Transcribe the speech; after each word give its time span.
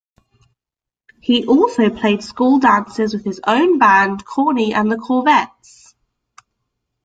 He 1.19 1.45
also 1.45 1.91
played 1.91 2.23
school 2.23 2.57
dances 2.57 3.13
with 3.13 3.23
his 3.23 3.39
own 3.45 3.77
band, 3.77 4.25
Corny 4.25 4.73
and 4.73 4.91
the 4.91 4.97
Corvettes. 4.97 5.93